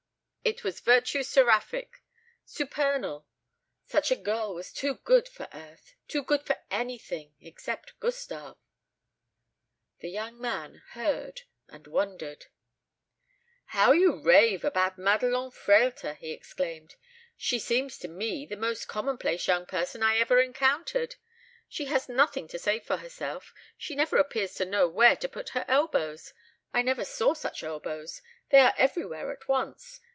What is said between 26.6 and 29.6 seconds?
I never saw such elbows; they are everywhere at